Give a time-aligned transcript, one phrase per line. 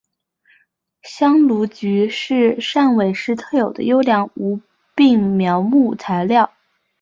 [1.03, 4.59] 香炉桔是汕尾市特有的优良无
[4.95, 6.51] 病苗木材料。